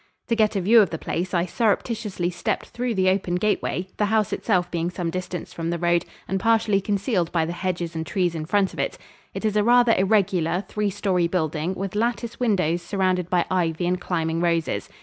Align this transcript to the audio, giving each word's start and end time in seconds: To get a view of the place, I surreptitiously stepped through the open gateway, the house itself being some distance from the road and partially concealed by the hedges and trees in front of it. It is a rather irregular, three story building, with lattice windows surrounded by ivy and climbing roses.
To 0.29 0.35
get 0.35 0.55
a 0.55 0.61
view 0.61 0.81
of 0.81 0.89
the 0.89 0.97
place, 0.97 1.31
I 1.31 1.45
surreptitiously 1.45 2.31
stepped 2.31 2.69
through 2.69 2.95
the 2.95 3.07
open 3.07 3.35
gateway, 3.35 3.87
the 3.97 4.05
house 4.05 4.33
itself 4.33 4.71
being 4.71 4.89
some 4.89 5.11
distance 5.11 5.53
from 5.53 5.69
the 5.69 5.77
road 5.77 6.05
and 6.27 6.39
partially 6.39 6.81
concealed 6.81 7.31
by 7.31 7.45
the 7.45 7.53
hedges 7.53 7.93
and 7.93 8.03
trees 8.03 8.33
in 8.33 8.47
front 8.47 8.73
of 8.73 8.79
it. 8.79 8.97
It 9.35 9.45
is 9.45 9.55
a 9.55 9.63
rather 9.63 9.93
irregular, 9.95 10.63
three 10.67 10.89
story 10.89 11.27
building, 11.27 11.75
with 11.75 11.93
lattice 11.93 12.39
windows 12.39 12.81
surrounded 12.81 13.29
by 13.29 13.45
ivy 13.51 13.85
and 13.85 14.01
climbing 14.01 14.41
roses. 14.41 14.89